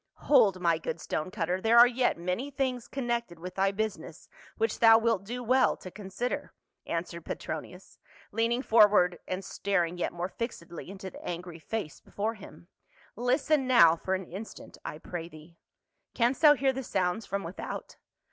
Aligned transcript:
"Hold, 0.29 0.59
my 0.59 0.79
good 0.79 0.99
stone 0.99 1.29
cutter, 1.29 1.61
there 1.61 1.77
are 1.77 1.85
yet 1.85 2.17
many 2.17 2.49
things 2.49 2.87
connected 2.87 3.37
with 3.37 3.53
thy 3.53 3.71
business 3.71 4.29
which 4.57 4.79
thou 4.79 4.97
wilt 4.97 5.25
do 5.25 5.43
well 5.43 5.77
to 5.77 5.91
consider," 5.91 6.53
answered 6.87 7.23
Petronius, 7.23 7.99
leaning 8.31 8.63
forward 8.63 9.19
and 9.27 9.45
staring 9.45 9.99
yet 9.99 10.11
more 10.11 10.27
fixedh" 10.27 10.87
into 10.87 11.11
the 11.11 11.23
angry 11.23 11.59
face 11.59 11.99
before 11.99 12.33
him." 12.33 12.67
Listen 13.15 13.67
now 13.67 13.95
for 13.95 14.15
an 14.15 14.25
instant. 14.25 14.75
I 14.83 14.97
pray 14.97 15.29
thee. 15.29 15.59
Canst 16.15 16.41
thou 16.41 16.55
hear 16.55 16.73
the 16.73 16.81
sounds 16.81 17.27
from 17.27 17.43
without 17.43 17.97